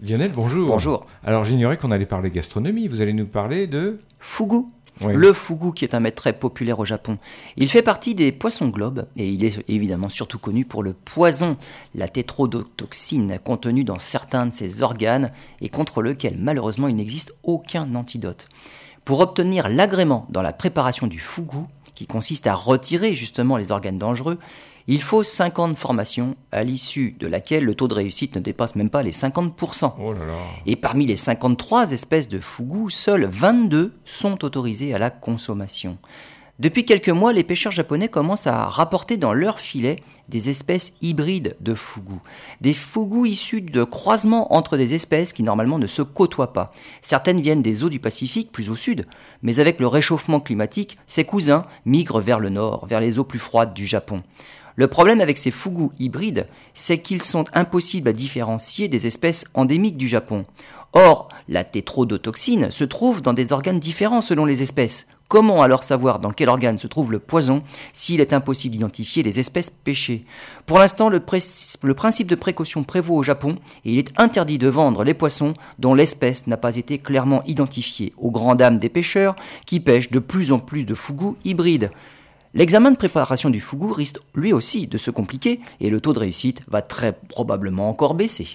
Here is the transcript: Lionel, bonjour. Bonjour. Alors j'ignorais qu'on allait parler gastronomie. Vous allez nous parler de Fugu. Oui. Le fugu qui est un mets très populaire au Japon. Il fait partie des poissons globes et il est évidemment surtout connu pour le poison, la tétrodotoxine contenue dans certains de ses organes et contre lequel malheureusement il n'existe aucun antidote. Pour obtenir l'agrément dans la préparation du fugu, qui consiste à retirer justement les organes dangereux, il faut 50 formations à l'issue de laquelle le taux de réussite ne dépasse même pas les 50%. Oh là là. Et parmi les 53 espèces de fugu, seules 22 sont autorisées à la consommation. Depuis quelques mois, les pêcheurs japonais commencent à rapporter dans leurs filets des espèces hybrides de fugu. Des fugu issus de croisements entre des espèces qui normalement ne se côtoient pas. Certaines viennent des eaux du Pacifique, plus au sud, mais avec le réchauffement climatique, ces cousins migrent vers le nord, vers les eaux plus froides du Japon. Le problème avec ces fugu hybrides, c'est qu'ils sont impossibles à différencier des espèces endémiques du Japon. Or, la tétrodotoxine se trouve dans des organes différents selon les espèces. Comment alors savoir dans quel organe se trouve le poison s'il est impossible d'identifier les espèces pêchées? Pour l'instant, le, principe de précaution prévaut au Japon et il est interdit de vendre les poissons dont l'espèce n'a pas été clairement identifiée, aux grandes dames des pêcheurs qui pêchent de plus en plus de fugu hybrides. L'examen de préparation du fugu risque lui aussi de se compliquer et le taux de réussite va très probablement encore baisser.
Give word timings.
Lionel, 0.00 0.30
bonjour. 0.32 0.68
Bonjour. 0.68 1.06
Alors 1.24 1.44
j'ignorais 1.44 1.76
qu'on 1.76 1.90
allait 1.90 2.06
parler 2.06 2.30
gastronomie. 2.30 2.86
Vous 2.86 3.00
allez 3.00 3.12
nous 3.12 3.26
parler 3.26 3.66
de 3.66 3.98
Fugu. 4.20 4.62
Oui. 5.00 5.12
Le 5.14 5.32
fugu 5.32 5.72
qui 5.74 5.84
est 5.84 5.94
un 5.94 6.00
mets 6.00 6.10
très 6.10 6.32
populaire 6.32 6.78
au 6.78 6.84
Japon. 6.84 7.18
Il 7.56 7.68
fait 7.68 7.82
partie 7.82 8.14
des 8.14 8.32
poissons 8.32 8.68
globes 8.68 9.06
et 9.16 9.28
il 9.28 9.44
est 9.44 9.62
évidemment 9.68 10.08
surtout 10.08 10.38
connu 10.38 10.64
pour 10.64 10.82
le 10.82 10.92
poison, 10.92 11.56
la 11.94 12.08
tétrodotoxine 12.08 13.38
contenue 13.44 13.84
dans 13.84 13.98
certains 13.98 14.46
de 14.46 14.52
ses 14.52 14.82
organes 14.82 15.30
et 15.60 15.68
contre 15.68 16.02
lequel 16.02 16.36
malheureusement 16.38 16.88
il 16.88 16.96
n'existe 16.96 17.32
aucun 17.44 17.94
antidote. 17.94 18.48
Pour 19.04 19.20
obtenir 19.20 19.68
l'agrément 19.68 20.26
dans 20.30 20.42
la 20.42 20.52
préparation 20.52 21.06
du 21.06 21.20
fugu, 21.20 21.58
qui 21.94 22.06
consiste 22.06 22.46
à 22.46 22.54
retirer 22.54 23.14
justement 23.14 23.56
les 23.56 23.72
organes 23.72 23.98
dangereux, 23.98 24.38
il 24.90 25.02
faut 25.02 25.22
50 25.22 25.76
formations 25.76 26.34
à 26.50 26.64
l'issue 26.64 27.14
de 27.20 27.26
laquelle 27.26 27.64
le 27.64 27.74
taux 27.74 27.88
de 27.88 27.94
réussite 27.94 28.34
ne 28.34 28.40
dépasse 28.40 28.74
même 28.74 28.88
pas 28.88 29.02
les 29.02 29.12
50%. 29.12 29.92
Oh 30.00 30.14
là 30.14 30.18
là. 30.20 30.38
Et 30.64 30.76
parmi 30.76 31.04
les 31.04 31.14
53 31.16 31.92
espèces 31.92 32.26
de 32.26 32.40
fugu, 32.40 32.90
seules 32.90 33.26
22 33.26 33.92
sont 34.06 34.42
autorisées 34.46 34.94
à 34.94 34.98
la 34.98 35.10
consommation. 35.10 35.98
Depuis 36.58 36.86
quelques 36.86 37.10
mois, 37.10 37.34
les 37.34 37.44
pêcheurs 37.44 37.70
japonais 37.70 38.08
commencent 38.08 38.48
à 38.48 38.68
rapporter 38.68 39.16
dans 39.18 39.34
leurs 39.34 39.60
filets 39.60 40.02
des 40.28 40.48
espèces 40.48 40.94
hybrides 41.02 41.54
de 41.60 41.74
fugu. 41.74 42.16
Des 42.62 42.72
fugu 42.72 43.28
issus 43.28 43.60
de 43.60 43.84
croisements 43.84 44.54
entre 44.54 44.78
des 44.78 44.94
espèces 44.94 45.34
qui 45.34 45.42
normalement 45.42 45.78
ne 45.78 45.86
se 45.86 46.02
côtoient 46.02 46.54
pas. 46.54 46.72
Certaines 47.02 47.42
viennent 47.42 47.62
des 47.62 47.84
eaux 47.84 47.90
du 47.90 48.00
Pacifique, 48.00 48.50
plus 48.50 48.70
au 48.70 48.74
sud, 48.74 49.06
mais 49.42 49.60
avec 49.60 49.78
le 49.78 49.86
réchauffement 49.86 50.40
climatique, 50.40 50.98
ces 51.06 51.24
cousins 51.24 51.66
migrent 51.84 52.20
vers 52.20 52.40
le 52.40 52.48
nord, 52.48 52.86
vers 52.86 53.00
les 53.00 53.18
eaux 53.20 53.24
plus 53.24 53.38
froides 53.38 53.74
du 53.74 53.86
Japon. 53.86 54.24
Le 54.78 54.86
problème 54.86 55.20
avec 55.20 55.38
ces 55.38 55.50
fugu 55.50 55.88
hybrides, 55.98 56.46
c'est 56.72 56.98
qu'ils 56.98 57.20
sont 57.20 57.46
impossibles 57.52 58.10
à 58.10 58.12
différencier 58.12 58.86
des 58.86 59.08
espèces 59.08 59.46
endémiques 59.54 59.96
du 59.96 60.06
Japon. 60.06 60.46
Or, 60.92 61.30
la 61.48 61.64
tétrodotoxine 61.64 62.70
se 62.70 62.84
trouve 62.84 63.20
dans 63.20 63.32
des 63.32 63.52
organes 63.52 63.80
différents 63.80 64.20
selon 64.20 64.44
les 64.44 64.62
espèces. 64.62 65.08
Comment 65.26 65.62
alors 65.62 65.82
savoir 65.82 66.20
dans 66.20 66.30
quel 66.30 66.48
organe 66.48 66.78
se 66.78 66.86
trouve 66.86 67.10
le 67.10 67.18
poison 67.18 67.64
s'il 67.92 68.20
est 68.20 68.32
impossible 68.32 68.74
d'identifier 68.76 69.24
les 69.24 69.40
espèces 69.40 69.68
pêchées? 69.68 70.24
Pour 70.64 70.78
l'instant, 70.78 71.08
le, 71.08 71.18
principe 71.18 72.30
de 72.30 72.36
précaution 72.36 72.84
prévaut 72.84 73.16
au 73.16 73.24
Japon 73.24 73.56
et 73.84 73.94
il 73.94 73.98
est 73.98 74.12
interdit 74.16 74.58
de 74.58 74.68
vendre 74.68 75.02
les 75.02 75.12
poissons 75.12 75.54
dont 75.80 75.94
l'espèce 75.94 76.46
n'a 76.46 76.56
pas 76.56 76.76
été 76.76 76.98
clairement 76.98 77.42
identifiée, 77.46 78.12
aux 78.16 78.30
grandes 78.30 78.58
dames 78.58 78.78
des 78.78 78.90
pêcheurs 78.90 79.34
qui 79.66 79.80
pêchent 79.80 80.12
de 80.12 80.20
plus 80.20 80.52
en 80.52 80.60
plus 80.60 80.84
de 80.84 80.94
fugu 80.94 81.34
hybrides. 81.44 81.90
L'examen 82.54 82.90
de 82.90 82.96
préparation 82.96 83.50
du 83.50 83.60
fugu 83.60 83.92
risque 83.92 84.20
lui 84.34 84.54
aussi 84.54 84.86
de 84.86 84.96
se 84.96 85.10
compliquer 85.10 85.60
et 85.80 85.90
le 85.90 86.00
taux 86.00 86.14
de 86.14 86.18
réussite 86.18 86.62
va 86.66 86.80
très 86.80 87.12
probablement 87.12 87.90
encore 87.90 88.14
baisser. 88.14 88.48